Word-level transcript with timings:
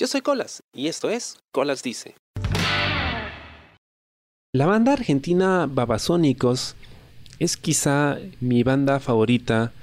Yo 0.00 0.06
soy 0.06 0.22
Colas 0.22 0.62
y 0.72 0.88
esto 0.88 1.10
es 1.10 1.36
Colas 1.52 1.82
Dice. 1.82 2.14
La 4.54 4.64
banda 4.64 4.94
argentina 4.94 5.68
Babasónicos 5.70 6.74
es 7.38 7.58
quizá 7.58 8.16
mi 8.40 8.62
banda 8.62 8.98
favorita 8.98 9.74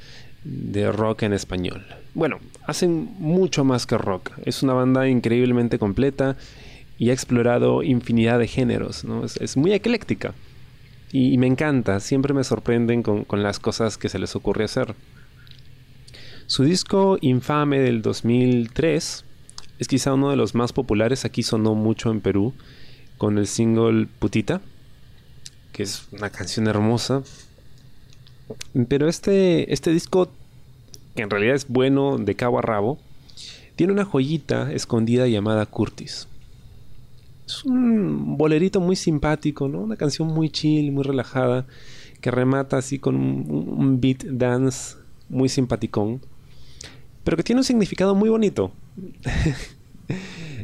de 0.43 0.91
rock 0.91 1.21
en 1.21 1.33
español. 1.33 1.85
Bueno, 2.15 2.39
hacen 2.65 3.13
mucho 3.19 3.63
más 3.63 3.85
que 3.85 3.95
rock. 3.99 4.31
Es 4.43 4.63
una 4.63 4.73
banda 4.73 5.07
increíblemente 5.07 5.77
completa 5.77 6.35
y 6.97 7.11
ha 7.11 7.13
explorado 7.13 7.83
infinidad 7.83 8.39
de 8.39 8.47
géneros. 8.47 9.03
¿no? 9.03 9.23
Es, 9.23 9.55
muy 9.55 9.71
ecléctica. 9.73 10.33
Y, 11.11 11.37
me 11.37 11.45
encanta, 11.45 11.99
siempre 11.99 12.33
me 12.33 12.43
sorprenden 12.43 13.03
con, 13.03 13.23
con, 13.23 13.43
las 13.43 13.59
cosas 13.59 13.99
que 13.99 14.09
se 14.09 14.17
les 14.17 14.35
ocurre 14.35 14.63
hacer. 14.63 14.95
Su 16.47 16.63
disco 16.63 17.19
Infame 17.21 17.77
del 17.81 18.01
2003 18.01 19.25
es 19.79 19.87
quizá 19.87 20.13
uno 20.13 20.29
de 20.29 20.35
los 20.35 20.55
más 20.55 20.73
populares, 20.73 21.25
aquí 21.25 21.43
sonó 21.43 21.75
mucho 21.75 22.11
en 22.11 22.21
Perú, 22.21 22.53
con 23.17 23.37
el 23.37 23.47
single 23.47 24.07
Putita, 24.19 24.61
que 25.71 25.83
es 25.83 26.07
una 26.11 26.29
canción 26.29 26.67
hermosa. 26.67 27.23
Pero 28.87 29.07
este, 29.07 29.71
este 29.73 29.91
disco, 29.91 30.29
que 31.15 31.23
en 31.23 31.29
realidad 31.29 31.55
es 31.55 31.67
bueno 31.67 32.17
de 32.17 32.35
cabo 32.35 32.59
a 32.59 32.61
rabo, 32.61 32.97
tiene 33.75 33.93
una 33.93 34.05
joyita 34.05 34.71
escondida 34.73 35.27
llamada 35.27 35.65
Curtis. 35.65 36.27
Es 37.45 37.63
un 37.63 38.37
bolerito 38.37 38.81
muy 38.81 38.95
simpático, 38.95 39.67
¿no? 39.67 39.81
Una 39.81 39.95
canción 39.95 40.27
muy 40.27 40.49
chill, 40.49 40.91
muy 40.91 41.03
relajada, 41.03 41.65
que 42.19 42.31
remata 42.31 42.77
así 42.77 42.99
con 42.99 43.15
un, 43.15 44.01
beat 44.01 44.23
dance 44.23 44.97
muy 45.29 45.47
simpaticón, 45.47 46.21
pero 47.23 47.37
que 47.37 47.43
tiene 47.43 47.59
un 47.59 47.65
significado 47.65 48.15
muy 48.15 48.29
bonito. 48.29 48.71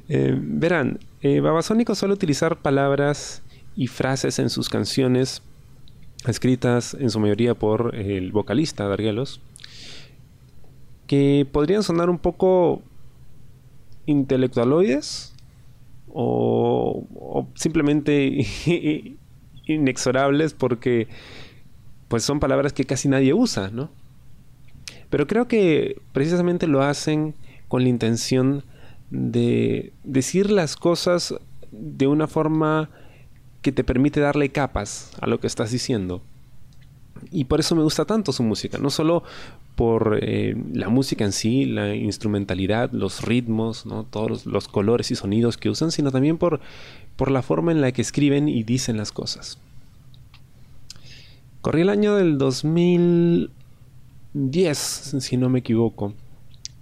Eh, 0.10 0.36
verán, 0.38 1.00
eh, 1.22 1.40
Babasónico 1.40 1.96
suele 1.96 2.14
utilizar 2.14 2.62
palabras 2.62 3.44
y 3.76 3.88
frases 3.88 4.40
en 4.40 4.49
sus 4.49 4.70
canciones, 4.70 5.41
escritas 6.27 6.94
en 6.94 7.10
su 7.10 7.20
mayoría 7.20 7.54
por 7.54 7.96
el 7.96 8.32
vocalista 8.32 8.88
Dargelos, 8.88 9.41
que 11.07 11.48
podrían 11.52 11.84
sonar 11.84 12.10
un 12.10 12.20
poco 12.20 12.82
intelectualoides 14.05 15.34
o, 16.10 17.48
simplemente 17.55 18.46
inexorables 19.66 20.54
porque 20.54 21.07
pues 22.07 22.24
son 22.24 22.40
palabras 22.40 22.74
que 22.74 22.85
casi 22.85 23.07
nadie 23.07 23.34
usa, 23.34 23.70
¿no? 23.70 23.90
Pero 25.10 25.27
creo 25.27 25.48
que 25.48 26.02
precisamente 26.12 26.68
lo 26.68 26.84
hacen 26.84 27.35
con 27.74 27.82
la 27.82 27.90
intención 27.90 28.63
de 29.10 29.93
decir 30.04 30.52
las 30.52 30.76
cosas 30.76 31.34
de 31.71 32.05
una 32.05 32.27
forma 32.27 32.91
que 33.63 33.71
te 33.71 33.84
permite 33.84 34.20
darle 34.20 34.49
capas 34.49 35.10
a 35.20 35.26
lo 35.26 35.40
que 35.40 35.48
estás 35.48 35.71
diciendo. 35.71 36.21
Y 37.32 37.46
por 37.46 37.60
eso 37.60 37.76
me 37.76 37.82
gusta 37.82 38.05
tanto 38.05 38.32
su 38.32 38.44
música, 38.44 38.77
no 38.77 38.91
solo 38.91 39.24
por 39.76 40.20
eh, 40.21 40.55
la 40.71 40.90
música 40.90 41.26
en 41.26 41.32
sí, 41.32 41.66
la 41.66 41.96
instrumentalidad, 41.96 42.91
los 42.91 43.24
ritmos, 43.24 43.88
¿no? 43.88 44.04
todos 44.04 44.46
los, 44.46 44.68
colores 44.68 45.10
y 45.10 45.16
sonidos 45.16 45.57
que 45.57 45.71
usan, 45.71 45.90
sino 45.90 46.12
también 46.12 46.38
por, 46.38 46.60
por 47.16 47.32
la 47.32 47.41
forma 47.41 47.71
en 47.71 47.82
la 47.82 47.91
que 47.91 48.04
escriben 48.04 48.49
y 48.49 48.62
dicen 48.62 48.98
las 48.98 49.12
cosas. 49.12 49.57
Corrí 51.62 51.82
el 51.82 51.90
año 51.90 52.18
del 52.18 52.38
2010, 52.38 55.16
si 55.20 55.38
no 55.38 55.49
me 55.49 55.57
equivoco, 55.57 56.13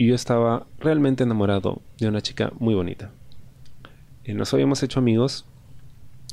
y 0.02 0.07
yo 0.07 0.16
estaba 0.16 0.66
realmente 0.80 1.21
enamorado 1.21 1.80
de 1.99 2.07
una 2.07 2.21
chica 2.21 2.52
muy 2.57 2.73
bonita. 2.73 3.11
Eh, 4.23 4.33
nos 4.33 4.52
habíamos 4.52 4.81
hecho 4.81 4.97
amigos, 4.97 5.45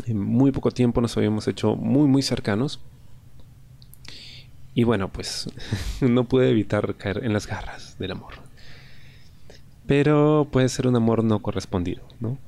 en 0.06 0.18
muy 0.18 0.52
poco 0.52 0.70
tiempo 0.70 1.02
nos 1.02 1.14
habíamos 1.18 1.46
hecho 1.48 1.76
muy 1.76 2.08
muy 2.08 2.22
cercanos. 2.22 2.80
Y 4.72 4.84
bueno, 4.84 5.12
pues 5.12 5.50
no 6.00 6.24
pude 6.24 6.48
evitar 6.48 6.94
caer 6.94 7.22
en 7.22 7.34
las 7.34 7.46
garras 7.46 7.98
del 7.98 8.12
amor. 8.12 8.32
Pero 9.86 10.48
puede 10.50 10.70
ser 10.70 10.86
un 10.86 10.96
amor 10.96 11.22
no 11.22 11.42
correspondido, 11.42 12.00
¿no? 12.20 12.38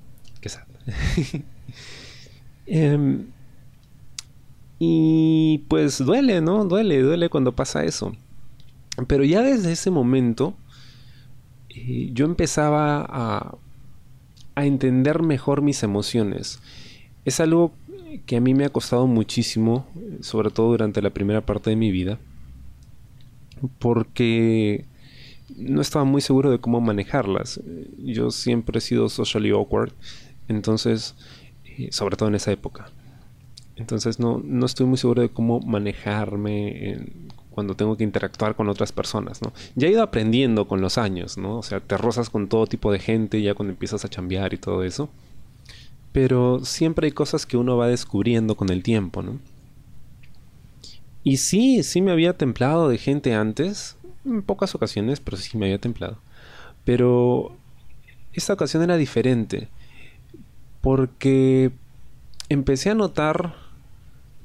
Qué 0.40 0.48
sad. 0.48 0.64
Em, 2.64 3.26
y 4.78 5.66
pues 5.68 5.98
duele, 5.98 6.40
¿no? 6.40 6.64
Duele, 6.64 7.02
duele 7.02 7.28
cuando 7.28 7.54
pasa 7.54 7.84
eso. 7.84 8.14
Pero 9.06 9.22
ya 9.22 9.42
desde 9.42 9.72
ese 9.72 9.90
momento 9.90 10.54
yo 12.12 12.24
empezaba 12.24 13.06
a, 13.08 13.56
entender 14.56 15.22
mejor 15.22 15.62
mis 15.62 15.82
emociones. 15.82 16.60
Es 17.24 17.40
algo 17.40 17.72
que 18.26 18.36
a 18.36 18.40
mí 18.42 18.52
me 18.52 18.66
ha 18.66 18.68
costado 18.68 19.06
muchísimo, 19.06 19.86
sobre 20.20 20.50
todo 20.50 20.68
durante 20.68 21.00
la 21.00 21.08
primera 21.08 21.40
parte 21.40 21.70
de 21.70 21.76
mi 21.76 21.90
vida, 21.90 22.18
porque 23.78 24.84
no 25.56 25.80
estaba 25.80 26.04
muy 26.04 26.20
seguro 26.20 26.50
de 26.50 26.58
cómo 26.58 26.82
manejarlas. 26.82 27.60
Yo 27.98 28.30
siempre 28.30 28.78
he 28.78 28.82
sido 28.82 29.08
socially 29.08 29.50
awkward, 29.50 29.92
entonces, 30.48 31.14
eh, 31.64 31.88
sobre 31.90 32.18
todo 32.18 32.28
en 32.28 32.34
esa 32.34 32.52
época. 32.52 32.90
Entonces 33.76 34.18
no, 34.20 34.42
no 34.44 34.66
estoy 34.66 34.84
muy 34.84 34.98
seguro 34.98 35.22
de 35.22 35.30
cómo 35.30 35.60
manejarme 35.60 37.06
cuando 37.60 37.76
tengo 37.76 37.94
que 37.94 38.04
interactuar 38.04 38.56
con 38.56 38.70
otras 38.70 38.90
personas, 38.90 39.42
¿no? 39.42 39.52
Ya 39.74 39.86
he 39.86 39.90
ido 39.90 40.02
aprendiendo 40.02 40.66
con 40.66 40.80
los 40.80 40.96
años, 40.96 41.36
¿no? 41.36 41.58
O 41.58 41.62
sea, 41.62 41.80
te 41.80 41.98
rozas 41.98 42.30
con 42.30 42.48
todo 42.48 42.66
tipo 42.66 42.90
de 42.90 42.98
gente 42.98 43.42
ya 43.42 43.52
cuando 43.52 43.72
empiezas 43.72 44.02
a 44.02 44.08
chambear 44.08 44.54
y 44.54 44.56
todo 44.56 44.82
eso. 44.82 45.10
Pero 46.12 46.64
siempre 46.64 47.04
hay 47.04 47.12
cosas 47.12 47.44
que 47.44 47.58
uno 47.58 47.76
va 47.76 47.86
descubriendo 47.88 48.56
con 48.56 48.70
el 48.70 48.82
tiempo, 48.82 49.20
¿no? 49.20 49.38
Y 51.22 51.36
sí, 51.36 51.82
sí 51.82 52.00
me 52.00 52.12
había 52.12 52.32
templado 52.32 52.88
de 52.88 52.96
gente 52.96 53.34
antes, 53.34 53.98
en 54.24 54.40
pocas 54.40 54.74
ocasiones, 54.74 55.20
pero 55.20 55.36
sí 55.36 55.58
me 55.58 55.66
había 55.66 55.78
templado. 55.78 56.16
Pero 56.86 57.54
esta 58.32 58.54
ocasión 58.54 58.82
era 58.82 58.96
diferente, 58.96 59.68
porque 60.80 61.72
empecé 62.48 62.88
a 62.88 62.94
notar 62.94 63.54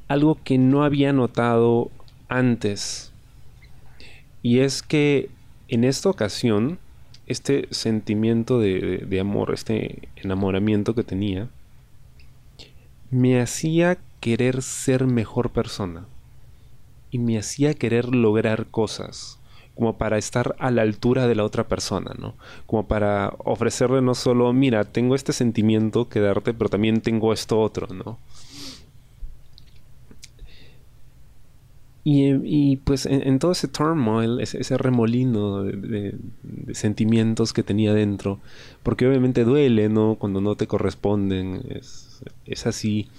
algo 0.10 0.38
que 0.44 0.58
no 0.58 0.84
había 0.84 1.14
notado 1.14 1.92
antes. 2.28 3.12
Y 4.42 4.60
es 4.60 4.82
que 4.82 5.30
en 5.68 5.84
esta 5.84 6.10
ocasión, 6.10 6.80
este 7.28 7.68
sentimiento 7.72 8.60
de, 8.60 9.18
amor, 9.20 9.54
este 9.54 10.10
enamoramiento 10.16 10.94
que 10.94 11.04
tenía, 11.04 11.50
me 13.10 13.42
hacía 13.42 13.98
querer 14.20 14.62
ser 14.62 15.06
mejor 15.06 15.52
persona. 15.52 16.06
Y 17.12 17.20
me 17.20 17.38
hacía 17.38 17.74
querer 17.74 18.14
lograr 18.14 18.68
cosas 18.68 19.40
como 19.76 19.98
para 19.98 20.18
estar 20.18 20.56
a 20.60 20.72
la 20.72 20.84
altura 20.84 21.28
de 21.28 21.36
la 21.36 21.44
otra 21.44 21.68
persona, 21.68 22.14
¿no? 22.18 22.36
Como 22.66 22.88
para 22.88 23.34
ofrecerle 23.40 24.02
no 24.02 24.16
solo, 24.16 24.52
mira, 24.54 24.86
tengo 24.86 25.16
este 25.16 25.34
sentimiento 25.34 26.08
que 26.08 26.22
darte, 26.22 26.54
pero 26.54 26.70
también 26.70 27.02
tengo 27.02 27.34
esto 27.34 27.60
otro, 27.60 27.94
¿no? 27.94 28.18
Y, 32.08 32.76
pues 32.78 33.08
en, 33.08 33.40
todo 33.40 33.54
ese 33.54 33.68
turmoil, 33.68 34.40
ese, 34.40 34.78
remolino 34.78 35.64
de, 35.64 36.16
sentimientos 36.72 37.52
que 37.52 37.64
tenía 37.64 37.96
dentro, 37.96 38.40
porque 38.84 39.08
obviamente 39.08 39.44
duele, 39.44 39.90
¿no? 39.90 40.14
Cuando 40.14 40.40
no 40.40 40.56
te 40.56 40.68
corresponden, 40.68 41.64
es, 42.46 42.68
así. 42.68 43.10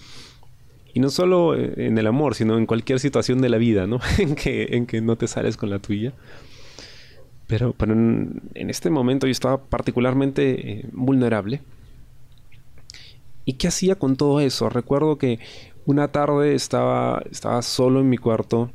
Y 0.95 1.01
no 1.01 1.11
solo 1.11 1.57
en 1.57 1.99
el 1.99 2.07
amor, 2.07 2.37
sino 2.37 2.59
en 2.59 2.67
cualquier 2.67 3.01
situación 3.01 3.41
de 3.41 3.49
la 3.49 3.59
vida, 3.59 3.89
¿no? 3.89 3.99
en, 4.19 4.37
que, 4.37 4.69
en 4.77 4.87
que 4.87 5.01
no 5.01 5.17
te 5.17 5.27
sales 5.27 5.57
con 5.57 5.69
la 5.69 5.81
tuya. 5.81 6.13
Pero, 7.49 7.73
pero 7.73 7.93
en, 7.93 8.41
este 8.55 8.89
momento 8.91 9.27
yo 9.27 9.33
estaba 9.33 9.59
particularmente 9.65 10.71
eh, 10.71 10.89
vulnerable. 10.93 11.61
¿Y 13.45 13.55
qué 13.55 13.67
hacía 13.67 13.97
con 13.97 14.17
todo 14.17 14.39
eso? 14.41 14.69
Recuerdo 14.69 15.19
que 15.19 15.41
una 15.87 16.07
tarde 16.09 16.55
estaba, 16.55 17.23
estaba 17.31 17.63
solo 17.63 17.99
en 18.01 18.11
mi 18.11 18.17
cuarto, 18.17 18.71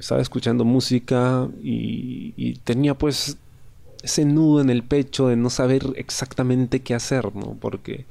estaba 0.00 0.20
escuchando 0.20 0.64
música 0.64 1.48
y, 1.62 2.54
tenía 2.64 2.94
pues 2.94 3.36
ese 4.02 4.24
nudo 4.24 4.62
en 4.62 4.70
el 4.70 4.82
pecho 4.82 5.28
de 5.28 5.36
no 5.36 5.50
saber 5.50 5.82
exactamente 5.96 6.80
qué 6.80 6.94
hacer, 6.94 7.36
¿no? 7.36 7.56
Porque 7.60 8.06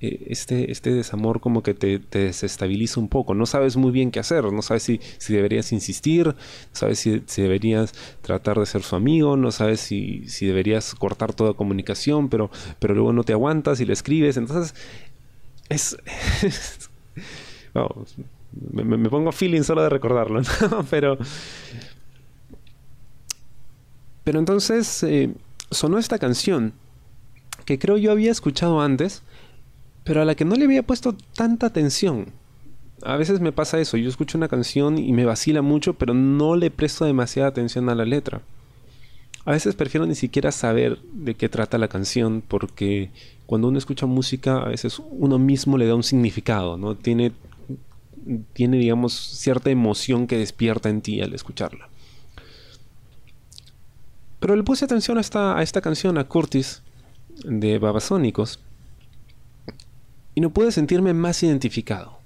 eh, 0.00 0.26
este, 0.28 0.70
este 0.70 0.92
desamor 0.94 1.40
como 1.40 1.64
que 1.64 1.74
te, 1.74 1.98
desestabiliza 1.98 3.00
un 3.00 3.08
poco, 3.08 3.34
no 3.34 3.46
sabes 3.46 3.76
muy 3.76 3.90
bien 3.90 4.12
qué 4.12 4.20
hacer, 4.20 4.44
no 4.52 4.62
sabes 4.62 4.84
si, 4.84 5.00
si 5.18 5.34
deberías 5.34 5.72
insistir, 5.72 6.28
no 6.28 6.34
sabes 6.72 7.00
si, 7.00 7.22
si, 7.26 7.42
deberías 7.42 7.92
tratar 8.22 8.60
de 8.60 8.66
ser 8.66 8.82
su 8.82 8.94
amigo, 8.94 9.36
no 9.36 9.50
sabes 9.50 9.80
si, 9.80 10.28
si 10.28 10.46
deberías 10.46 10.94
cortar 10.94 11.34
toda 11.34 11.54
comunicación, 11.54 12.28
pero, 12.28 12.50
pero 12.78 12.94
luego 12.94 13.12
no 13.12 13.24
te 13.24 13.32
aguantas 13.32 13.80
y 13.80 13.84
le 13.84 13.94
escribes, 13.94 14.36
entonces 14.36 14.76
es 15.68 15.96
me, 18.72 19.08
pongo 19.08 19.32
feeling 19.32 19.62
solo 19.62 19.82
de 19.82 19.88
recordarlo, 19.88 20.42
pero... 20.90 21.18
Pero 24.24 24.38
entonces 24.38 25.02
eh, 25.02 25.34
sonó 25.70 25.98
esta 25.98 26.18
canción 26.18 26.74
que 27.64 27.78
creo 27.78 27.96
yo 27.96 28.12
había 28.12 28.30
escuchado 28.30 28.80
antes, 28.80 29.22
pero 30.04 30.22
a 30.22 30.24
la 30.24 30.34
que 30.34 30.44
no 30.44 30.54
le 30.54 30.64
había 30.64 30.84
puesto 30.84 31.16
tanta 31.34 31.66
atención. 31.66 32.26
A 33.02 33.16
veces 33.16 33.40
me 33.40 33.50
pasa 33.50 33.80
eso, 33.80 33.96
yo 33.96 34.08
escucho 34.08 34.38
una 34.38 34.48
canción 34.48 34.96
y 34.96 35.12
me 35.12 35.24
vacila 35.24 35.60
mucho, 35.60 35.94
pero 35.94 36.14
no 36.14 36.54
le 36.54 36.70
presto 36.70 37.04
demasiada 37.04 37.48
atención 37.48 37.88
a 37.88 37.96
la 37.96 38.04
letra. 38.04 38.42
A 39.44 39.52
veces 39.52 39.74
prefiero 39.74 40.06
ni 40.06 40.14
siquiera 40.14 40.52
saber 40.52 41.00
de 41.12 41.34
qué 41.34 41.48
trata 41.48 41.78
la 41.78 41.88
canción, 41.88 42.44
porque 42.46 43.10
cuando 43.46 43.68
uno 43.68 43.78
escucha 43.78 44.06
música, 44.06 44.58
a 44.58 44.68
veces 44.68 45.02
uno 45.10 45.38
mismo 45.38 45.76
le 45.78 45.86
da 45.86 45.96
un 45.96 46.04
significado, 46.04 46.76
¿no? 46.76 46.94
Tiene, 46.94 47.32
tiene 48.52 48.78
digamos, 48.78 49.12
cierta 49.14 49.70
emoción 49.70 50.26
que 50.26 50.38
despierta 50.38 50.88
en 50.88 51.02
ti 51.02 51.20
al 51.20 51.34
escucharla. 51.34 51.88
Pero 54.40 54.56
le 54.56 54.62
puse 54.62 54.84
atención 54.84 55.18
a 55.18 55.20
esta, 55.20 55.56
a 55.56 55.62
esta 55.62 55.80
canción, 55.80 56.18
a 56.18 56.24
Curtis, 56.24 56.82
de 57.44 57.78
Babasónicos, 57.78 58.58
y 60.34 60.40
no 60.40 60.50
pude 60.50 60.72
sentirme 60.72 61.14
más 61.14 61.42
identificado. 61.42 62.18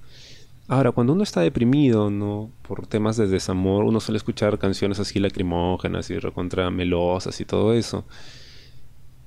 Ahora, 0.69 0.91
cuando 0.91 1.13
uno 1.13 1.23
está 1.23 1.43
deprimido, 1.43 2.11
¿no? 2.11 2.51
Por 2.63 2.87
temas 2.87 3.17
de 3.17 3.29
desamor, 3.29 3.85
uno 3.85 4.01
suele 4.01 4.17
escuchar 4.17 4.59
canciones 4.59 4.99
así 4.99 5.21
lacrimógenas 5.21 6.11
y 6.11 6.19
recontra 6.19 6.71
melosas 6.71 7.41
y 7.41 7.45
todo 7.45 7.73
eso. 7.73 8.05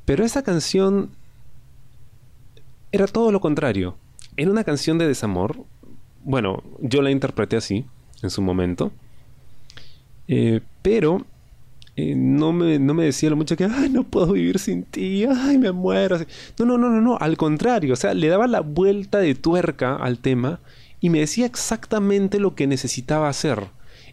Pero 0.03 0.25
esa 0.25 0.43
canción 0.43 1.11
era 2.91 3.07
todo 3.07 3.31
lo 3.31 3.39
contrario. 3.39 3.95
Era 4.35 4.51
una 4.51 4.65
canción 4.65 4.97
de 4.97 5.07
desamor. 5.07 5.63
Bueno, 6.29 6.61
yo 6.79 7.01
la 7.01 7.09
interpreté 7.09 7.57
así 7.57 7.85
en 8.21 8.29
su 8.29 8.43
momento. 8.43 8.91
Eh, 10.27 10.61
pero 10.83 11.25
eh, 11.95 12.13
no, 12.15 12.53
me, 12.53 12.77
no 12.77 12.93
me 12.93 13.05
decía 13.05 13.31
lo 13.31 13.35
mucho 13.35 13.57
que, 13.57 13.63
ay, 13.63 13.89
no 13.89 14.03
puedo 14.03 14.33
vivir 14.33 14.59
sin 14.59 14.83
ti, 14.83 15.25
ay, 15.25 15.57
me 15.57 15.71
muero. 15.71 16.19
No, 16.59 16.65
no, 16.65 16.77
no, 16.77 16.91
no, 16.91 17.01
no, 17.01 17.17
al 17.17 17.35
contrario, 17.35 17.93
o 17.93 17.95
sea, 17.95 18.13
le 18.13 18.27
daba 18.27 18.45
la 18.45 18.59
vuelta 18.61 19.17
de 19.17 19.33
tuerca 19.33 19.95
al 19.95 20.19
tema 20.19 20.59
y 21.01 21.09
me 21.09 21.17
decía 21.17 21.47
exactamente 21.47 22.39
lo 22.39 22.53
que 22.53 22.67
necesitaba 22.67 23.27
hacer 23.27 23.63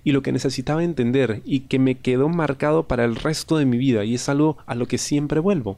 y 0.03 0.13
lo 0.13 0.23
que 0.23 0.33
necesitaba 0.33 0.83
entender 0.83 1.43
y 1.45 1.61
que 1.61 1.79
me 1.79 1.97
quedó 1.97 2.31
marcado 2.31 2.85
para 2.85 3.05
el 3.05 3.17
resto 3.17 3.59
de 3.59 3.67
mi 3.67 3.77
vida 3.77 4.07
y 4.07 4.15
es 4.15 4.27
algo 4.31 4.57
a 4.65 4.75
lo 4.75 4.89
que 4.89 4.97
siempre 4.97 5.39
vuelvo. 5.39 5.77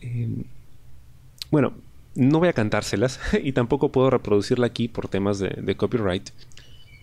Em, 0.00 0.42
bueno, 1.52 1.72
no 2.18 2.40
voy 2.40 2.48
a 2.48 2.52
cantárselas 2.52 3.20
y 3.42 3.52
tampoco 3.52 3.90
puedo 3.90 4.10
reproducirla 4.10 4.66
aquí 4.66 4.88
por 4.88 5.08
temas 5.08 5.38
de, 5.38 5.76
copyright, 5.76 6.30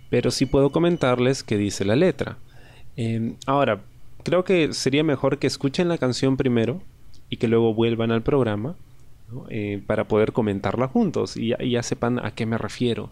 pero 0.10 0.30
sí 0.30 0.46
puedo 0.46 0.72
comentarles 0.72 1.42
qué 1.44 1.58
dice 1.58 1.86
la 1.86 1.96
letra. 1.96 2.38
Em, 2.98 3.36
ahora, 3.46 3.82
creo 4.24 4.44
que 4.44 4.74
sería 4.74 5.04
mejor 5.04 5.40
que 5.40 5.48
escuchen 5.48 5.88
la 5.88 5.98
canción 5.98 6.38
primero 6.38 6.82
y 7.30 7.38
que 7.38 7.48
luego 7.48 7.74
vuelvan 7.74 8.12
al 8.12 8.24
programa 8.24 8.76
eh, 9.50 9.82
para 9.88 10.08
poder 10.08 10.34
comentarla 10.34 10.88
juntos 10.88 11.36
y 11.38 11.54
ya, 11.70 11.84
sepan 11.84 12.24
a 12.24 12.32
qué 12.32 12.46
me 12.46 12.58
refiero. 12.58 13.10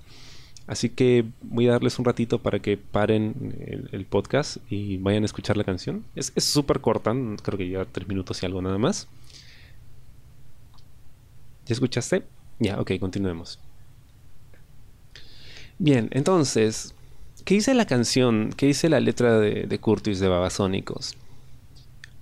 Así 0.68 0.90
que 0.90 1.26
voy 1.42 1.68
a 1.68 1.72
darles 1.72 2.00
un 2.00 2.06
ratito 2.06 2.40
para 2.40 2.60
que 2.60 2.78
paren 2.78 3.88
el, 3.92 4.06
podcast 4.06 4.58
y 4.70 4.98
vayan 4.98 5.24
a 5.24 5.26
escuchar 5.26 5.58
la 5.58 5.64
canción. 5.64 6.06
Es 6.16 6.32
súper 6.38 6.80
corta, 6.80 7.14
creo 7.42 7.58
que 7.58 7.70
ya 7.70 7.86
tres 7.86 8.08
minutos 8.08 8.42
y 8.44 8.46
algo 8.46 8.62
nada 8.62 8.78
más. 8.78 9.08
¿Ya 11.65 11.74
escuchaste? 11.74 12.24
Ya, 12.60 12.80
ok, 12.80 12.92
continuemos. 13.00 13.60
Bien, 15.80 16.10
entonces, 16.12 16.94
¿qué 17.45 17.56
dice 17.56 17.74
la 17.74 17.86
canción? 17.86 18.54
¿Qué 18.56 18.68
dice 18.68 18.89
la 18.89 19.00
letra 19.00 19.39
de, 19.39 19.80
Curtis 19.80 20.19
de 20.19 20.27
Babasónicos? 20.27 21.15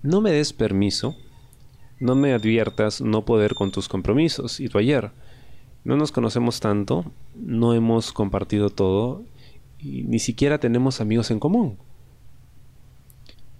No 0.03 0.21
me 0.21 0.31
des 0.31 0.53
permiso 0.53 1.15
no 2.01 2.15
me 2.15 2.33
adviertas 2.33 2.99
no 2.99 3.25
poder 3.25 3.53
con 3.53 3.71
tus 3.71 3.87
compromisos 3.87 4.59
y 4.59 4.67
tu 4.67 4.79
ayer. 4.79 5.11
No 5.83 5.95
nos 5.95 6.11
conocemos 6.11 6.59
tanto, 6.59 7.05
no 7.35 7.75
hemos 7.75 8.11
compartido 8.11 8.71
todo 8.71 9.23
y 9.77 10.03
ni 10.03 10.17
siquiera 10.17 10.59
tenemos 10.59 10.99
amigos 10.99 11.29
en 11.29 11.39
común. 11.39 11.77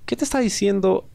¿Qué 0.08 0.16
te 0.16 0.24
está 0.24 0.40
diciendo 0.40 1.08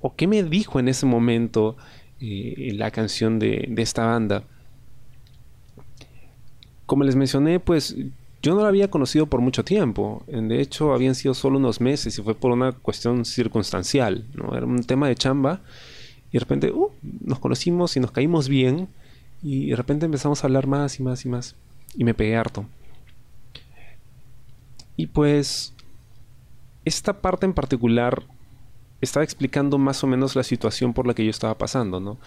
o 0.00 0.14
qué 0.16 0.26
me 0.26 0.42
dijo 0.42 0.78
en 0.78 0.88
ese 0.88 1.06
momento 1.06 1.78
eh, 2.20 2.72
la 2.74 2.90
canción 2.90 3.38
de, 3.38 3.66
de 3.68 3.82
esta 3.82 4.06
banda? 4.06 4.44
Como 6.86 7.04
les 7.04 7.16
mencioné, 7.16 7.58
pues 7.60 7.96
yo 8.46 8.54
no 8.54 8.62
la 8.62 8.68
había 8.68 8.88
conocido 8.90 9.26
por 9.26 9.40
mucho 9.40 9.64
tiempo. 9.64 10.22
De 10.28 10.60
hecho, 10.60 10.94
habían 10.94 11.16
sido 11.16 11.34
solo 11.34 11.58
unos 11.58 11.80
meses 11.80 12.16
y 12.16 12.22
fue 12.22 12.36
por 12.36 12.52
una 12.52 12.70
cuestión 12.70 13.24
circunstancial. 13.24 14.24
¿no? 14.34 14.56
Era 14.56 14.66
un 14.66 14.84
tema 14.84 15.08
de 15.08 15.16
chamba 15.16 15.62
y 16.30 16.34
de 16.34 16.38
repente 16.38 16.70
uh, 16.70 16.92
nos 17.22 17.40
conocimos 17.40 17.96
y 17.96 18.00
nos 18.00 18.12
caímos 18.12 18.48
bien. 18.48 18.88
Y 19.42 19.70
de 19.70 19.76
repente 19.76 20.06
empezamos 20.06 20.42
a 20.42 20.46
hablar 20.46 20.68
más 20.68 21.00
y 21.00 21.02
más 21.02 21.24
y 21.24 21.28
más. 21.28 21.56
Y 21.96 22.04
me 22.04 22.14
pegué 22.14 22.36
harto. 22.36 22.66
Y 24.96 25.08
pues 25.08 25.74
esta 26.84 27.20
parte 27.20 27.46
en 27.46 27.52
particular 27.52 28.22
estaba 29.00 29.24
explicando 29.24 29.78
más 29.78 30.02
o 30.04 30.06
menos 30.06 30.36
la 30.36 30.42
situación 30.42 30.92
por 30.92 31.06
la 31.06 31.14
que 31.14 31.24
yo 31.24 31.30
estaba 31.30 31.56
pasando, 31.58 32.00
¿no? 32.00 32.18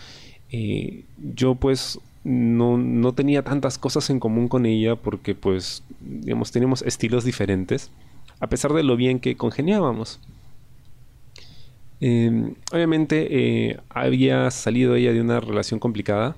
Eh, 0.52 1.06
yo 1.18 1.56
pues 1.56 2.00
no, 2.24 2.78
no, 2.78 3.14
tenía 3.14 3.44
tantas 3.44 3.78
cosas 3.78 4.10
en 4.10 4.20
común 4.20 4.48
con 4.48 4.66
ella 4.66 4.96
porque 4.96 5.36
pues, 5.36 5.84
digamos, 6.00 6.52
teníamos 6.52 6.82
estilos 6.82 7.24
diferentes, 7.24 7.92
a 8.40 8.48
pesar 8.48 8.74
de 8.74 8.84
lo 8.84 8.96
bien 8.96 9.20
que 9.20 9.36
congeniábamos. 9.36 10.20
Em, 12.02 12.56
obviamente 12.72 13.28
eh, 13.70 13.80
había 13.90 14.50
salido 14.52 14.96
ella 14.96 15.14
de 15.14 15.22
una 15.22 15.40
relación 15.40 15.80
complicada. 15.80 16.36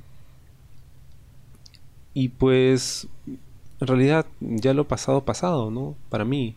Y 2.13 2.29
pues 2.29 3.07
en 3.79 3.87
realidad 3.87 4.25
ya 4.39 4.73
lo 4.73 4.87
pasado 4.87 5.23
pasado, 5.25 5.71
¿no? 5.71 5.95
Para 6.09 6.25
mí. 6.25 6.55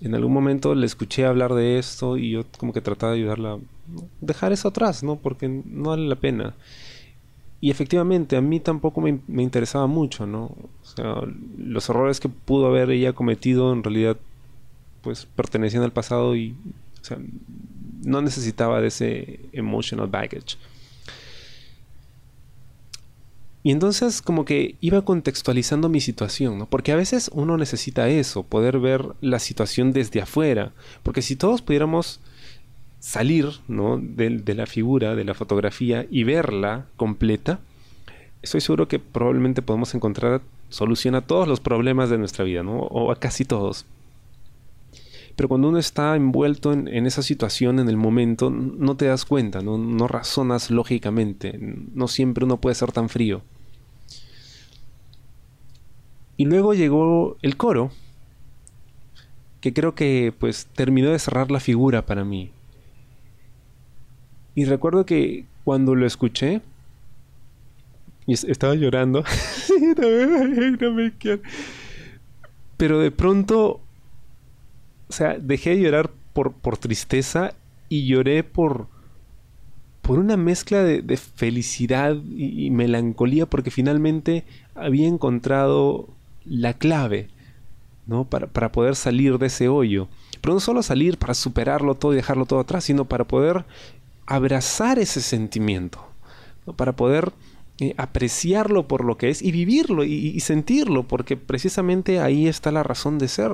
En 0.00 0.14
algún 0.14 0.32
momento 0.32 0.74
le 0.74 0.86
escuché 0.86 1.24
hablar 1.24 1.54
de 1.54 1.78
esto 1.78 2.16
y 2.16 2.30
yo 2.30 2.44
como 2.58 2.72
que 2.72 2.80
trataba 2.80 3.12
de 3.12 3.20
ayudarla 3.20 3.54
a 3.54 3.58
dejar 4.20 4.52
eso 4.52 4.68
atrás, 4.68 5.02
¿no? 5.02 5.16
Porque 5.16 5.48
no 5.48 5.90
vale 5.90 6.06
la 6.08 6.16
pena. 6.16 6.54
Y 7.60 7.70
efectivamente 7.70 8.36
a 8.36 8.40
mí 8.40 8.60
tampoco 8.60 9.00
me, 9.00 9.42
interesaba 9.42 9.86
mucho, 9.86 10.26
¿no? 10.26 10.44
O 10.44 10.84
sea, 10.84 11.16
los 11.56 11.88
errores 11.88 12.20
que 12.20 12.28
pudo 12.28 12.66
haber 12.66 12.90
ella 12.90 13.14
cometido 13.14 13.72
en 13.72 13.82
realidad 13.82 14.18
pues 15.00 15.26
pertenecían 15.26 15.82
al 15.82 15.92
pasado 15.92 16.34
y 16.34 16.54
o 17.00 17.04
sea, 17.04 17.18
no 18.02 18.22
necesitaba 18.22 18.80
de 18.80 18.88
ese 18.88 19.40
emotional 19.52 20.08
baggage. 20.08 20.56
Y 23.64 23.70
entonces 23.70 24.20
como 24.20 24.44
que 24.44 24.76
iba 24.82 25.02
contextualizando 25.06 25.88
mi 25.88 26.02
situación, 26.02 26.58
¿no? 26.58 26.66
Porque 26.66 26.92
a 26.92 26.96
veces 26.96 27.30
uno 27.32 27.56
necesita 27.56 28.10
eso, 28.10 28.42
poder 28.42 28.78
ver 28.78 29.06
la 29.22 29.38
situación 29.38 29.92
desde 29.92 30.20
afuera. 30.20 30.72
Porque 31.02 31.22
si 31.22 31.34
todos 31.34 31.62
pudiéramos 31.62 32.20
salir, 33.00 33.48
¿no? 33.66 33.98
De, 33.98 34.28
de 34.28 34.54
la 34.54 34.66
figura, 34.66 35.14
de 35.14 35.24
la 35.24 35.32
fotografía 35.32 36.06
y 36.10 36.24
verla 36.24 36.84
completa, 36.96 37.58
estoy 38.42 38.60
seguro 38.60 38.86
que 38.86 38.98
probablemente 38.98 39.62
podemos 39.62 39.94
encontrar 39.94 40.42
solución 40.68 41.14
a 41.14 41.22
todos 41.22 41.48
los 41.48 41.60
problemas 41.60 42.10
de 42.10 42.18
nuestra 42.18 42.44
vida, 42.44 42.62
¿no? 42.62 42.80
O 42.80 43.10
a 43.10 43.18
casi 43.18 43.46
todos. 43.46 43.86
Pero 45.36 45.48
cuando 45.48 45.68
uno 45.68 45.78
está 45.78 46.14
envuelto 46.16 46.72
en, 46.72 47.06
esa 47.06 47.22
situación, 47.22 47.78
en 47.78 47.88
el 47.88 47.96
momento, 47.96 48.50
no 48.50 48.96
te 48.96 49.06
das 49.06 49.24
cuenta, 49.24 49.62
¿no? 49.62 49.78
no 49.78 50.06
razonas 50.06 50.70
lógicamente, 50.70 51.58
no 51.58 52.08
siempre 52.08 52.44
uno 52.44 52.60
puede 52.60 52.74
ser 52.76 52.92
tan 52.92 53.08
frío. 53.08 53.42
Y 56.36 56.46
luego 56.46 56.74
llegó 56.74 57.36
el 57.42 57.56
coro, 57.56 57.90
que 59.60 59.72
creo 59.72 59.94
que 59.94 60.32
pues 60.38 60.66
terminó 60.74 61.10
de 61.10 61.18
cerrar 61.18 61.50
la 61.50 61.60
figura 61.60 62.04
para 62.06 62.24
mí. 62.24 62.50
Y 64.54 64.64
recuerdo 64.64 65.06
que 65.06 65.46
cuando 65.64 65.94
lo 65.94 66.06
escuché, 66.06 66.60
y 68.26 68.32
estaba 68.32 68.74
llorando, 68.74 69.24
pero 72.76 72.98
de 72.98 73.10
pronto 73.10 73.80
o 75.08 75.12
sea, 75.12 75.38
dejé 75.38 75.70
de 75.70 75.80
llorar 75.82 76.10
por, 76.32 76.52
por 76.52 76.78
tristeza 76.78 77.54
y 77.88 78.06
lloré 78.06 78.42
por, 78.42 78.88
por 80.02 80.18
una 80.18 80.36
mezcla 80.36 80.82
de, 80.82 81.16
felicidad 81.16 82.16
y, 82.36 82.70
melancolía 82.70 83.46
porque 83.46 83.70
finalmente 83.70 84.44
había 84.74 85.06
encontrado 85.06 86.08
la 86.44 86.74
clave, 86.74 87.28
¿no? 88.06 88.24
Para, 88.24 88.46
para, 88.46 88.72
poder 88.72 88.96
salir 88.96 89.38
de 89.38 89.46
ese 89.46 89.68
hoyo. 89.68 90.08
Pero 90.40 90.54
no 90.54 90.60
solo 90.60 90.82
salir 90.82 91.18
para 91.18 91.34
superarlo 91.34 91.94
todo 91.94 92.12
y 92.12 92.16
dejarlo 92.16 92.46
todo 92.46 92.60
atrás, 92.60 92.84
sino 92.84 93.06
para 93.06 93.24
poder 93.24 93.64
abrazar 94.26 94.98
ese 94.98 95.20
sentimiento, 95.20 96.06
para 96.76 96.92
poder 96.92 97.32
eh, 97.80 97.94
apreciarlo 97.96 98.86
por 98.86 99.04
lo 99.04 99.16
que 99.16 99.30
es 99.30 99.42
y 99.42 99.52
vivirlo 99.52 100.04
y 100.04 100.38
sentirlo, 100.40 101.02
porque 101.02 101.36
precisamente 101.36 102.20
ahí 102.20 102.46
está 102.46 102.70
la 102.70 102.82
razón 102.82 103.18
de 103.18 103.28
ser 103.28 103.52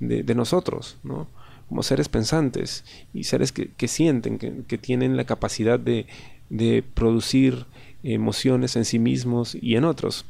de, 0.00 0.34
nosotros, 0.34 0.98
¿no? 1.02 1.26
como 1.68 1.82
seres 1.82 2.08
pensantes 2.08 2.84
y 3.12 3.24
seres 3.24 3.52
que, 3.52 3.88
sienten, 3.88 4.38
que, 4.38 4.78
tienen 4.78 5.16
la 5.16 5.24
capacidad 5.24 5.80
de, 5.80 6.06
de 6.48 6.84
producir 6.94 7.66
emociones 8.02 8.76
en 8.76 8.84
sí 8.84 8.98
mismos 8.98 9.56
y 9.60 9.76
en 9.76 9.84
otros. 9.84 10.26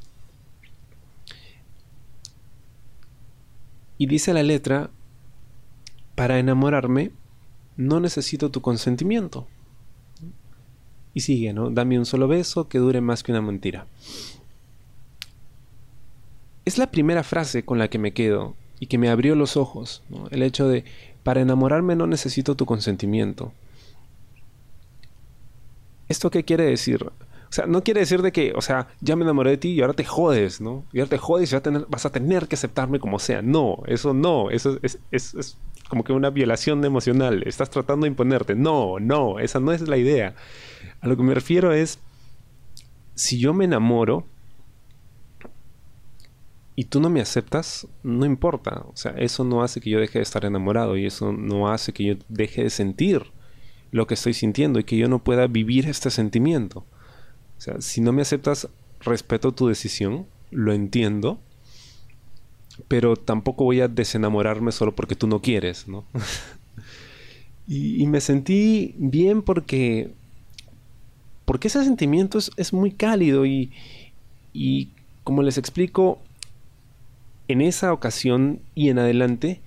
Y 3.99 4.07
dice 4.07 4.35
la 4.35 4.43
letra, 4.43 4.91
para 6.15 6.38
enamorarme 6.38 7.12
no 7.76 8.00
necesito 8.00 8.50
tu 8.50 8.61
consentimiento. 8.61 9.47
Y 11.15 11.21
sigue, 11.21 11.53
¿no? 11.53 11.71
Dame 11.71 11.99
un 11.99 12.07
solo 12.07 12.29
beso 12.29 12.69
que 12.69 12.79
dure 12.79 13.00
más 13.00 13.23
que 13.23 13.33
una 13.33 13.43
mentira. 13.43 13.87
Es 16.65 16.79
la 16.79 16.91
primera 16.91 17.23
frase 17.23 17.65
con 17.65 17.79
la 17.79 17.88
que 17.88 17.99
me 17.99 18.12
quedo 18.12 18.55
y 18.81 18.87
que 18.87 18.99
me 18.99 19.09
abrió 19.09 19.35
los 19.35 19.57
ojos. 19.57 20.03
El 20.31 20.43
hecho 20.43 20.69
de, 20.69 20.85
para 21.23 21.41
enamorarme 21.41 21.97
no 21.97 22.07
necesito 22.07 22.55
tu 22.55 22.67
consentimiento. 22.67 23.53
¿Esto 26.09 26.31
qué 26.31 26.45
quiere 26.45 26.65
decir? 26.65 27.11
Sea, 27.57 27.65
no 27.65 27.83
quiere 27.83 28.01
decir 28.01 28.21
de 28.21 28.33
que, 28.33 28.53
o 28.55 28.61
sea, 28.61 28.89
ya 29.01 29.17
me 29.17 29.23
enamoré 29.23 29.53
de 29.53 29.57
ti 29.57 29.71
y 29.71 29.81
ahora 29.81 29.95
te 29.95 30.05
jodes, 30.05 30.61
¿no? 30.61 30.85
Y 30.93 30.99
ahora 30.99 31.09
te 31.09 31.17
jodes 31.17 31.51
y 31.51 31.57
vas 31.89 32.05
a 32.05 32.13
tener, 32.13 32.49
que 32.49 32.55
aceptarme 32.55 33.01
como 33.01 33.19
sea. 33.19 33.41
No, 33.41 33.79
eso 33.87 34.13
no, 34.13 34.51
eso 34.51 34.79
es, 34.83 34.99
es 35.11 35.57
como 35.89 36.05
que 36.05 36.13
una 36.13 36.29
violación 36.29 36.85
emocional. 36.85 37.45
Estás 37.47 37.71
tratando 37.71 38.05
de 38.05 38.11
imponerte. 38.11 38.55
No, 38.55 39.01
no, 39.01 39.39
esa 39.39 39.59
no 39.59 39.73
es 39.73 39.89
la 39.89 39.97
idea. 39.97 40.35
A 41.01 41.09
lo 41.09 41.17
que 41.17 41.23
me 41.23 41.33
refiero 41.33 41.73
es, 41.73 41.99
si 43.15 43.39
yo 43.39 43.55
me 43.55 43.65
enamoro 43.65 44.27
y 46.75 46.85
tú 46.85 47.01
no 47.01 47.09
me 47.09 47.23
aceptas, 47.23 47.89
no 48.03 48.27
importa. 48.27 48.85
O 48.93 48.97
sea, 48.97 49.13
eso 49.13 49.45
no 49.45 49.63
hace 49.63 49.81
que 49.81 49.89
yo 49.89 49.99
deje 49.99 50.19
de 50.19 50.25
estar 50.25 50.45
enamorado 50.45 50.99
y 50.99 51.07
eso 51.07 51.33
no 51.33 51.71
hace 51.73 51.95
que 51.95 52.05
yo 52.05 52.15
deje 52.29 52.65
de 52.65 52.71
sentir 52.71 53.33
lo 53.93 54.07
que 54.07 54.13
estoy 54.13 54.35
sintiendo 54.35 54.79
y 54.79 54.85
que 54.85 54.99
yo 54.99 55.09
no 55.09 55.25
pueda 55.25 55.47
vivir 55.47 55.89
este 55.89 56.11
sentimiento. 56.11 56.85
O 57.59 57.61
sea, 57.61 57.81
si 57.81 58.01
no 58.01 58.13
me 58.13 58.23
aceptas, 58.23 58.69
respeto 59.01 59.53
tu 59.53 59.69
decisión, 59.69 60.27
lo 60.51 60.73
entiendo, 60.73 61.39
pero 62.89 63.17
tampoco 63.17 63.65
voy 63.65 63.81
a 63.81 63.89
desenamorarme 63.89 64.73
solo 64.73 64.95
porque 64.95 65.15
tú 65.15 65.27
no 65.27 65.41
quieres, 65.41 65.89
¿no? 65.89 66.05
y, 67.67 68.07
me 68.07 68.21
sentí 68.21 68.95
bien 68.99 69.43
porque, 69.43 70.13
porque 71.45 71.69
ese 71.69 71.85
sentimiento 71.85 72.39
es, 72.39 72.73
muy 72.73 72.93
cálido 72.93 73.47
y, 73.47 73.73
y, 74.53 74.91
como 75.25 75.43
les 75.43 75.59
explico, 75.59 76.19
en 77.49 77.61
esa 77.61 77.93
ocasión 77.93 78.61
y 78.75 78.91
en 78.91 78.99
adelante, 78.99 79.61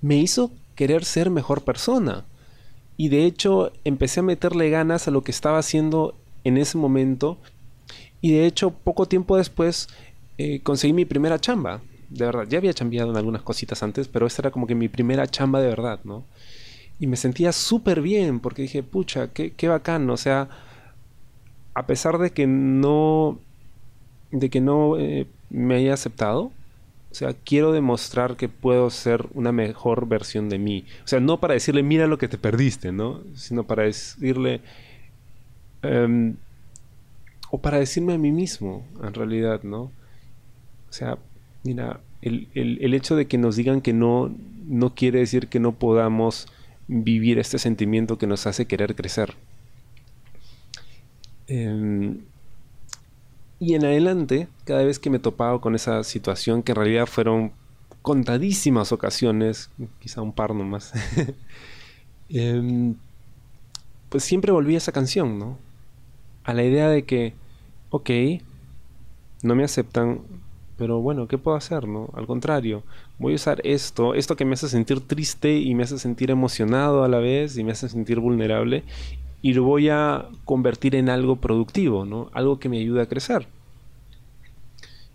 me 0.00 0.16
hizo 0.16 0.52
querer 0.74 1.04
ser 1.04 1.30
mejor 1.30 1.64
persona. 1.64 2.24
Y 2.96 3.08
de 3.08 3.24
hecho 3.24 3.72
empecé 3.84 4.20
a 4.20 4.24
meterle 4.24 4.70
ganas 4.70 5.08
a 5.08 5.10
lo 5.10 5.22
que 5.22 5.30
estaba 5.30 5.58
haciendo 5.58 6.14
en 6.48 6.58
ese 6.58 6.78
momento. 6.78 7.38
Y 8.20 8.32
de 8.32 8.46
hecho 8.46 8.70
poco 8.70 9.06
tiempo 9.06 9.36
después 9.36 9.88
eh, 10.38 10.60
conseguí 10.62 10.92
mi 10.92 11.04
primera 11.04 11.38
chamba 11.38 11.80
de 12.08 12.24
verdad. 12.24 12.46
Ya 12.48 12.58
había 12.58 12.74
chambeado 12.74 13.10
en 13.10 13.16
algunas 13.16 13.42
cositas 13.42 13.82
antes, 13.82 14.08
pero 14.08 14.26
esta 14.26 14.42
era 14.42 14.50
como 14.50 14.66
que 14.66 14.74
mi 14.74 14.88
primera 14.88 15.26
chamba 15.26 15.60
de 15.60 15.68
verdad, 15.68 16.00
¿no? 16.04 16.24
Y 16.98 17.06
me 17.06 17.16
sentía 17.16 17.52
súper 17.52 18.00
bien 18.00 18.40
porque 18.40 18.62
dije, 18.62 18.82
pucha, 18.82 19.28
qué, 19.32 19.52
qué 19.52 19.68
bacán, 19.68 20.08
o 20.10 20.16
sea, 20.16 20.48
a 21.74 21.86
pesar 21.86 22.18
de 22.18 22.30
que 22.30 22.46
no, 22.46 23.38
de 24.32 24.50
que 24.50 24.60
no 24.60 24.98
eh, 24.98 25.26
me 25.50 25.76
haya 25.76 25.94
aceptado, 25.94 26.50
o 27.10 27.14
sea, 27.14 27.32
quiero 27.32 27.72
demostrar 27.72 28.36
que 28.36 28.48
puedo 28.48 28.90
ser 28.90 29.26
una 29.32 29.52
mejor 29.52 30.08
versión 30.08 30.48
de 30.48 30.58
mí. 30.58 30.84
O 31.04 31.08
sea, 31.08 31.20
no 31.20 31.40
para 31.40 31.54
decirle, 31.54 31.82
mira 31.82 32.06
lo 32.06 32.18
que 32.18 32.28
te 32.28 32.36
perdiste, 32.36 32.92
¿no? 32.92 33.22
Sino 33.34 33.64
para 33.64 33.84
decirle, 33.84 34.60
em, 35.82 36.36
o 37.50 37.60
para 37.60 37.78
decirme 37.78 38.14
a 38.14 38.18
mí 38.18 38.32
mismo, 38.32 38.86
en 39.02 39.14
realidad, 39.14 39.62
¿no? 39.62 39.82
O 40.88 40.92
sea, 40.92 41.18
Mira, 41.64 42.00
el, 42.22 42.94
hecho 42.94 43.16
de 43.16 43.26
que 43.26 43.38
nos 43.38 43.56
digan 43.56 43.80
que 43.80 43.92
no, 43.92 44.34
no 44.66 44.94
quiere 44.94 45.18
decir 45.18 45.48
que 45.48 45.60
no 45.60 45.72
podamos 45.72 46.46
vivir 46.86 47.38
este 47.38 47.58
sentimiento 47.58 48.16
que 48.18 48.26
nos 48.26 48.46
hace 48.46 48.66
querer 48.66 48.94
crecer. 48.94 49.34
Em, 51.46 52.20
y 53.58 53.74
en 53.74 53.84
adelante, 53.84 54.48
cada 54.64 54.84
vez 54.84 54.98
que 54.98 55.10
me 55.10 55.18
topaba 55.18 55.60
con 55.60 55.74
esa 55.74 56.02
situación, 56.04 56.62
que 56.62 56.72
en 56.72 56.76
realidad 56.76 57.06
fueron 57.06 57.52
contadísimas 58.02 58.92
ocasiones, 58.92 59.70
quizá 59.98 60.22
un 60.22 60.32
par 60.32 60.54
nomás, 60.54 60.92
em, 62.28 62.94
pues 64.08 64.24
siempre 64.24 64.52
volví 64.52 64.74
a 64.74 64.78
esa 64.78 64.92
canción, 64.92 65.38
¿no? 65.38 65.58
A 66.48 66.54
la 66.54 66.64
idea 66.64 66.88
de 66.88 67.04
que, 67.04 67.34
ok, 67.90 68.08
no 69.42 69.54
me 69.54 69.64
aceptan, 69.64 70.22
pero 70.78 71.02
bueno, 71.02 71.28
¿qué 71.28 71.36
puedo 71.36 71.58
hacer, 71.58 71.86
no? 71.86 72.08
Al 72.14 72.26
contrario, 72.26 72.84
voy 73.18 73.34
a 73.34 73.36
usar 73.36 73.60
esto, 73.64 74.14
esto 74.14 74.34
que 74.34 74.46
me 74.46 74.54
hace 74.54 74.70
sentir 74.70 75.06
triste 75.06 75.58
y 75.58 75.74
me 75.74 75.82
hace 75.82 75.98
sentir 75.98 76.30
emocionado 76.30 77.04
a 77.04 77.08
la 77.08 77.18
vez 77.18 77.58
y 77.58 77.64
me 77.64 77.72
hace 77.72 77.90
sentir 77.90 78.18
vulnerable 78.18 78.84
y 79.42 79.52
lo 79.52 79.64
voy 79.64 79.90
a 79.90 80.26
convertir 80.46 80.94
en 80.94 81.10
algo 81.10 81.36
productivo, 81.36 82.06
¿no? 82.06 82.30
Algo 82.32 82.58
que 82.58 82.70
me 82.70 82.78
ayude 82.78 83.02
a 83.02 83.08
crecer. 83.10 83.46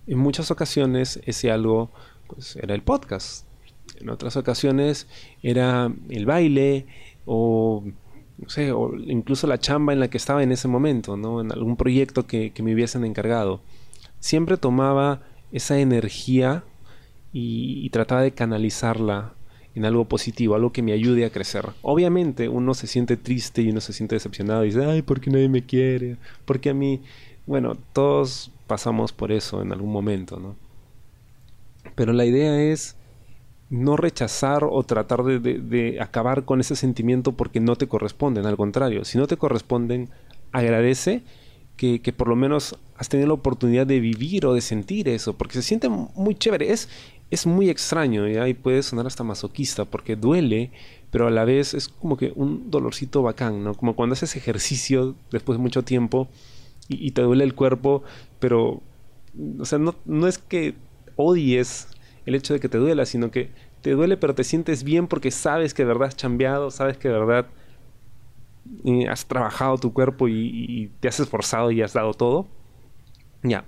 En 0.05 0.19
muchas 0.19 0.51
ocasiones 0.51 1.19
ese 1.25 1.49
algo 1.49 1.89
pues, 2.27 2.57
era 2.57 2.75
el 2.75 2.83
podcast. 2.83 3.47
En 3.99 4.11
otras 4.11 4.37
ocasiones 4.37 5.07
era 5.41 5.91
el 6.09 6.27
baile 6.27 6.85
o 7.25 7.83
o 8.73 8.95
incluso 8.95 9.47
la 9.47 9.59
chamba 9.59 9.93
en 9.93 9.99
la 9.99 10.09
que 10.09 10.17
estaba 10.17 10.43
en 10.43 10.51
ese 10.51 10.67
momento, 10.67 11.17
¿no? 11.17 11.41
En 11.41 11.51
algún 11.51 11.75
proyecto 11.75 12.25
que, 12.27 12.53
me 12.61 12.73
hubiesen 12.73 13.05
encargado. 13.05 13.61
Siempre 14.19 14.57
tomaba 14.57 15.21
esa 15.51 15.79
energía 15.79 16.63
y, 17.31 17.89
trataba 17.89 18.21
de 18.21 18.31
canalizarla 18.31 19.33
en 19.75 19.85
algo 19.85 20.05
positivo, 20.05 20.55
algo 20.55 20.71
que 20.71 20.83
me 20.83 20.93
ayude 20.93 21.25
a 21.25 21.31
crecer. 21.31 21.65
Obviamente 21.81 22.47
uno 22.47 22.73
se 22.73 22.87
siente 22.87 23.17
triste 23.17 23.61
y 23.61 23.69
uno 23.69 23.81
se 23.81 23.93
siente 23.93 24.15
decepcionado 24.15 24.63
y 24.63 24.67
dice, 24.67 24.85
ay, 24.85 25.01
¿por 25.01 25.19
qué 25.19 25.31
nadie 25.31 25.49
me 25.49 25.65
quiere? 25.65 26.17
¿Por 26.45 26.59
qué 26.59 26.69
a 26.69 26.73
mí? 26.73 27.01
Bueno, 27.45 27.75
todos 27.91 28.51
pasamos 28.67 29.11
por 29.11 29.31
eso 29.31 29.61
en 29.61 29.71
algún 29.71 29.91
momento, 29.91 30.39
¿no? 30.39 30.55
Pero 31.95 32.13
la 32.13 32.25
idea 32.25 32.61
es 32.61 32.95
no 33.73 33.97
rechazar 33.97 34.63
o 34.69 34.83
tratar 34.83 35.23
de, 35.23 35.39
de, 35.39 35.99
acabar 35.99 36.45
con 36.45 36.59
ese 36.59 36.75
sentimiento 36.75 37.31
porque 37.31 37.59
no 37.59 37.75
te 37.75 37.87
corresponden, 37.87 38.45
al 38.45 38.55
contrario, 38.55 39.03
si 39.03 39.17
no 39.17 39.25
te 39.25 39.35
corresponden, 39.35 40.09
agradece 40.51 41.23
que, 41.75 42.13
por 42.15 42.27
lo 42.27 42.35
menos 42.35 42.77
has 42.97 43.09
tenido 43.09 43.27
la 43.27 43.33
oportunidad 43.33 43.87
de 43.87 43.99
vivir 43.99 44.45
o 44.45 44.53
de 44.53 44.61
sentir 44.61 45.09
eso, 45.09 45.33
porque 45.33 45.55
se 45.55 45.63
siente 45.63 45.89
muy 45.89 46.35
chévere. 46.35 46.71
Es, 46.71 46.87
es 47.31 47.47
muy 47.47 47.69
extraño 47.69 48.29
y 48.29 48.37
ahí 48.37 48.53
puede 48.53 48.83
sonar 48.83 49.07
hasta 49.07 49.23
masoquista, 49.23 49.85
porque 49.85 50.15
duele, 50.15 50.71
pero 51.09 51.27
a 51.27 51.31
la 51.31 51.43
vez 51.43 51.73
es 51.73 51.89
como 51.89 52.15
que 52.15 52.31
un 52.35 52.69
dolorcito 52.69 53.23
bacán, 53.23 53.63
¿no? 53.63 53.73
Como 53.73 53.95
cuando 53.95 54.13
haces 54.13 54.35
ejercicio 54.35 55.15
después 55.31 55.57
de 55.57 55.63
mucho 55.63 55.83
tiempo 55.83 56.29
y, 56.87 57.11
te 57.11 57.23
duele 57.23 57.43
el 57.43 57.55
cuerpo, 57.55 58.03
pero, 58.39 58.81
o 59.59 59.65
sea, 59.65 59.79
no, 59.79 59.95
no 60.05 60.27
es 60.27 60.37
que 60.37 60.75
odies 61.15 61.87
el 62.25 62.35
hecho 62.35 62.53
de 62.53 62.59
que 62.59 62.69
te 62.69 62.77
duela, 62.77 63.05
sino 63.05 63.31
que 63.31 63.49
te 63.83 63.91
duele, 63.91 64.15
pero 64.15 64.33
te 64.33 64.45
sientes 64.45 64.85
bien 64.85 65.07
porque 65.07 65.29
sabes 65.29 65.73
que 65.73 65.83
de 65.83 65.87
verdad 65.87 66.07
has 66.07 66.15
chambeado, 66.15 66.71
sabes 66.71 66.97
que 66.97 67.09
de 67.09 67.19
verdad 67.19 67.47
has 69.09 69.25
trabajado 69.25 69.77
tu 69.77 69.91
cuerpo 69.91 70.29
y, 70.29 70.89
te 71.01 71.09
has 71.09 71.19
esforzado 71.19 71.69
y 71.69 71.81
has 71.81 71.91
dado 71.91 72.13
todo. 72.13 72.47
Ya, 73.43 73.65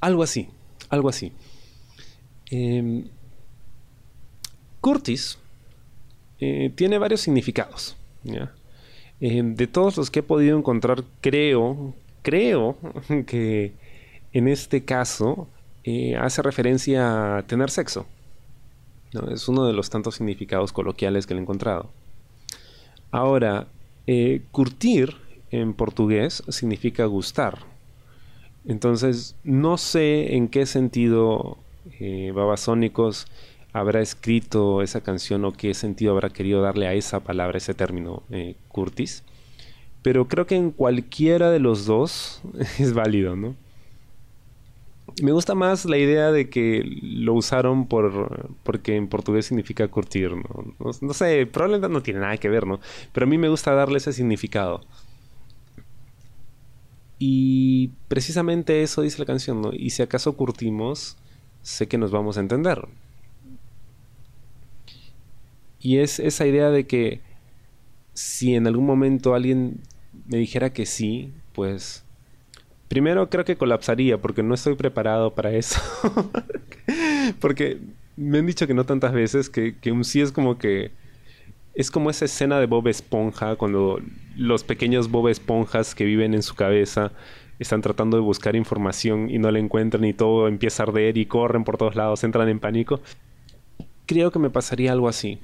algo 0.00 0.22
así, 0.22 0.48
algo 0.88 1.10
así. 1.10 1.32
Em, 2.50 3.04
Curtis 4.80 5.38
eh, 6.40 6.72
tiene 6.74 6.96
varios 6.96 7.20
significados. 7.20 7.94
Em, 9.20 9.54
de 9.54 9.66
todos 9.66 9.98
los 9.98 10.10
que 10.10 10.20
he 10.20 10.22
podido 10.22 10.56
encontrar, 10.56 11.04
creo, 11.20 11.94
creo 12.22 12.78
que 13.26 13.74
en 14.32 14.48
este 14.48 14.82
caso 14.86 15.46
eh, 15.84 16.16
hace 16.16 16.40
referencia 16.40 17.36
a 17.36 17.42
tener 17.42 17.68
sexo. 17.70 18.06
Es 19.30 19.48
uno 19.48 19.66
de 19.66 19.72
los 19.72 19.90
tantos 19.90 20.16
significados 20.16 20.72
coloquiales 20.72 21.26
que 21.26 21.34
he 21.34 21.38
encontrado. 21.38 21.90
Ahora, 23.10 23.66
eh, 24.06 24.42
curtir 24.50 25.16
en 25.50 25.72
portugués 25.72 26.42
significa 26.48 27.06
gustar. 27.06 27.58
Entonces, 28.66 29.34
no 29.44 29.78
sé 29.78 30.34
en 30.36 30.48
qué 30.48 30.66
sentido 30.66 31.56
eh, 32.00 32.32
Babasónicos 32.34 33.26
habrá 33.72 34.00
escrito 34.00 34.82
esa 34.82 35.00
canción 35.00 35.44
o 35.44 35.52
qué 35.52 35.72
sentido 35.74 36.12
habrá 36.12 36.30
querido 36.30 36.60
darle 36.60 36.86
a 36.86 36.94
esa 36.94 37.20
palabra, 37.20 37.58
ese 37.58 37.74
término, 37.74 38.22
eh, 38.30 38.56
Curtis. 38.68 39.22
Pero 40.02 40.28
creo 40.28 40.46
que 40.46 40.56
en 40.56 40.70
cualquiera 40.70 41.50
de 41.50 41.60
los 41.60 41.86
dos 41.86 42.42
es 42.78 42.92
válido, 42.92 43.36
¿no? 43.36 43.54
Me 45.22 45.32
gusta 45.32 45.54
más 45.54 45.84
la 45.84 45.98
idea 45.98 46.30
de 46.30 46.48
que 46.48 46.82
lo 47.02 47.34
usaron 47.34 47.86
por 47.86 48.56
porque 48.62 48.96
en 48.96 49.08
portugués 49.08 49.46
significa 49.46 49.88
curtir, 49.88 50.32
¿no? 50.32 50.92
No, 51.00 51.14
sé, 51.14 51.46
probablemente 51.46 51.88
no 51.88 52.02
tiene 52.02 52.20
nada 52.20 52.36
que 52.36 52.48
ver, 52.48 52.66
¿no? 52.66 52.80
Pero 53.12 53.24
a 53.24 53.28
mí 53.28 53.38
me 53.38 53.48
gusta 53.48 53.72
darle 53.72 53.98
ese 53.98 54.12
significado. 54.12 54.80
Y 57.18 57.88
precisamente 58.08 58.82
eso 58.82 59.02
dice 59.02 59.18
la 59.18 59.26
canción, 59.26 59.60
¿no? 59.60 59.72
Y 59.72 59.90
si 59.90 60.02
acaso 60.02 60.36
curtimos, 60.36 61.16
sé 61.62 61.88
que 61.88 61.98
nos 61.98 62.10
vamos 62.10 62.36
a 62.36 62.40
entender. 62.40 62.86
Y 65.80 65.98
es 65.98 66.18
esa 66.20 66.46
idea 66.46 66.70
de 66.70 66.86
que 66.86 67.20
si 68.14 68.54
en 68.54 68.66
algún 68.66 68.86
momento 68.86 69.34
alguien 69.34 69.80
me 70.26 70.38
dijera 70.38 70.72
que 70.72 70.86
sí, 70.86 71.32
pues 71.52 72.04
primero 72.88 73.28
creo 73.28 73.44
que 73.44 73.56
colapsaría 73.56 74.18
porque 74.18 74.42
no 74.42 74.54
estoy 74.54 74.74
preparado 74.74 75.34
para 75.34 75.52
eso. 75.52 75.80
porque 77.40 77.78
me 78.16 78.38
han 78.38 78.46
dicho 78.46 78.66
que 78.66 78.74
no 78.74 78.84
tantas 78.84 79.12
veces 79.12 79.48
que, 79.50 79.74
un 79.92 80.04
sí 80.04 80.20
es 80.20 80.32
como 80.32 80.58
que 80.58 80.90
es 81.74 81.90
como 81.92 82.10
esa 82.10 82.24
escena 82.24 82.58
de 82.58 82.66
Bob 82.66 82.88
Esponja 82.88 83.54
cuando 83.54 84.00
los 84.36 84.64
pequeños 84.64 85.10
Bob 85.10 85.28
Esponjas 85.28 85.94
que 85.94 86.04
viven 86.04 86.34
en 86.34 86.42
su 86.42 86.56
cabeza 86.56 87.12
están 87.60 87.82
tratando 87.82 88.16
de 88.16 88.22
buscar 88.22 88.56
información 88.56 89.30
y 89.30 89.38
no 89.38 89.50
la 89.50 89.60
encuentran 89.60 90.04
y 90.04 90.12
todo 90.12 90.48
empieza 90.48 90.82
a 90.82 90.86
arder 90.86 91.16
y 91.16 91.26
corren 91.26 91.64
por 91.64 91.76
todos 91.76 91.94
lados, 91.94 92.24
entran 92.24 92.48
en 92.48 92.58
pánico. 92.58 93.00
Creo 94.06 94.32
que 94.32 94.38
me 94.40 94.50
pasaría 94.50 94.90
algo 94.90 95.08
así. 95.08 95.38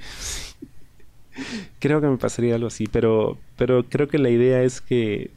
creo 1.78 2.00
que 2.00 2.08
me 2.08 2.16
pasaría 2.16 2.54
algo 2.56 2.68
así, 2.68 2.86
pero, 2.90 3.38
pero 3.56 3.84
creo 3.84 4.08
que 4.08 4.18
la 4.18 4.30
idea 4.30 4.62
es 4.62 4.80
que 4.80 5.30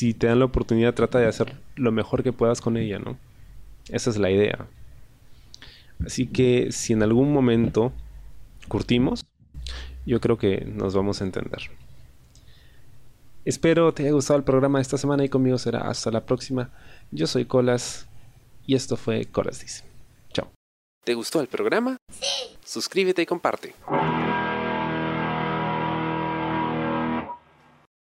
si 0.00 0.14
te 0.14 0.28
dan 0.28 0.38
la 0.38 0.46
oportunidad 0.46 0.94
trata 0.94 1.18
de 1.18 1.26
hacer 1.26 1.60
lo 1.76 1.92
mejor 1.92 2.22
que 2.22 2.32
puedas 2.32 2.62
con 2.62 2.78
ella, 2.78 2.98
¿no? 2.98 3.18
Esa 3.90 4.08
es 4.08 4.16
la 4.16 4.30
idea. 4.30 4.66
Así 6.06 6.26
que 6.26 6.72
si 6.72 6.94
en 6.94 7.02
algún 7.02 7.34
momento 7.34 7.92
curtimos, 8.66 9.26
yo 10.06 10.18
creo 10.18 10.38
que 10.38 10.64
nos 10.64 10.94
vamos 10.94 11.20
a 11.20 11.24
entender. 11.24 11.60
Espero 13.44 13.92
te 13.92 14.04
haya 14.04 14.12
gustado 14.12 14.38
el 14.38 14.44
programa 14.44 14.78
de 14.78 14.84
esta 14.84 14.96
semana 14.96 15.22
y 15.22 15.28
conmigo 15.28 15.58
será 15.58 15.80
hasta 15.80 16.10
la 16.10 16.24
próxima. 16.24 16.70
Yo 17.10 17.26
soy 17.26 17.44
Colas 17.44 18.08
y 18.66 18.76
esto 18.76 18.96
fue 18.96 19.26
Colas 19.26 19.60
Dice. 19.60 19.84
Chao. 20.32 20.50
¿Te 21.04 21.12
gustó 21.12 21.42
el 21.42 21.48
programa? 21.48 21.98
Sí. 22.10 22.56
Suscríbete 22.64 23.20
y 23.20 23.26
comparte. 23.26 23.74